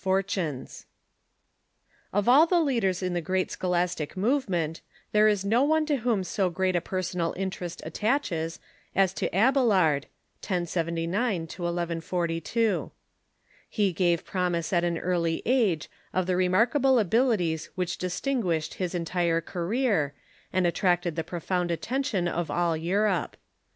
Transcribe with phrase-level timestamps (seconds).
[2.11, 4.81] ]Of all the leaders in the great scholastic movement
[5.11, 8.59] there is no one to whom so great a personal interest attaches
[8.95, 10.05] as to Ab elard
[10.41, 12.91] (1079 1142).
[13.69, 19.05] He gave promise at an early age of the remarkable abilities which distinguished his en
[19.05, 20.15] tire career,
[20.51, 23.37] and attracted the profound attention of all Europe.